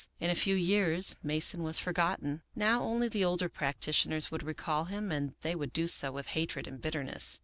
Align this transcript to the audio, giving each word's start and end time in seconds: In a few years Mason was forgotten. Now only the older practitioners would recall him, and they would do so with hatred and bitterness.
In 0.19 0.31
a 0.31 0.33
few 0.33 0.55
years 0.55 1.15
Mason 1.21 1.61
was 1.61 1.77
forgotten. 1.77 2.41
Now 2.55 2.81
only 2.81 3.07
the 3.07 3.23
older 3.23 3.47
practitioners 3.47 4.31
would 4.31 4.41
recall 4.41 4.85
him, 4.85 5.11
and 5.11 5.35
they 5.43 5.53
would 5.53 5.71
do 5.73 5.85
so 5.85 6.11
with 6.11 6.29
hatred 6.33 6.65
and 6.65 6.81
bitterness. 6.81 7.39